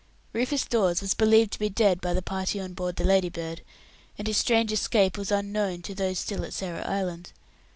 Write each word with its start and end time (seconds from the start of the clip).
Rufus 0.33 0.65
Dawes 0.65 0.99
was 0.99 1.13
believed 1.13 1.51
to 1.51 1.59
be 1.59 1.69
dead 1.69 2.01
by 2.01 2.15
the 2.15 2.23
party 2.23 2.59
on 2.59 2.73
board 2.73 2.95
the 2.95 3.03
Ladybird, 3.03 3.61
and 4.17 4.25
his 4.27 4.37
strange 4.37 4.71
escape 4.71 5.15
was 5.15 5.29
unknown 5.31 5.83
to 5.83 5.93
those 5.93 6.17
still 6.17 6.43
at 6.43 6.55
Sarah 6.55 6.81
Island. 6.87 7.33